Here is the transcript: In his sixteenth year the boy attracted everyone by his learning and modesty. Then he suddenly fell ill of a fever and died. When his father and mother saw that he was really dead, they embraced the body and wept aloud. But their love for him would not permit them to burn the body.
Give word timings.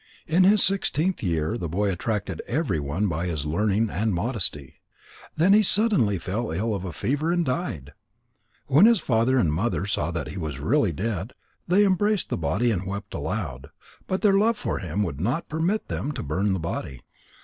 In 0.25 0.45
his 0.45 0.63
sixteenth 0.63 1.21
year 1.21 1.59
the 1.59 1.69
boy 1.69 1.91
attracted 1.91 2.41
everyone 2.47 3.07
by 3.07 3.27
his 3.27 3.45
learning 3.45 3.91
and 3.91 4.15
modesty. 4.15 4.81
Then 5.37 5.53
he 5.53 5.61
suddenly 5.61 6.17
fell 6.17 6.49
ill 6.49 6.73
of 6.73 6.85
a 6.85 6.91
fever 6.91 7.31
and 7.31 7.45
died. 7.45 7.93
When 8.65 8.87
his 8.87 8.99
father 8.99 9.37
and 9.37 9.53
mother 9.53 9.85
saw 9.85 10.09
that 10.09 10.29
he 10.29 10.39
was 10.39 10.57
really 10.59 10.91
dead, 10.91 11.33
they 11.67 11.85
embraced 11.85 12.29
the 12.29 12.35
body 12.39 12.71
and 12.71 12.87
wept 12.87 13.13
aloud. 13.13 13.69
But 14.07 14.21
their 14.21 14.33
love 14.39 14.57
for 14.57 14.79
him 14.79 15.03
would 15.03 15.21
not 15.21 15.47
permit 15.49 15.87
them 15.87 16.13
to 16.13 16.23
burn 16.23 16.53
the 16.53 16.59
body. 16.59 17.01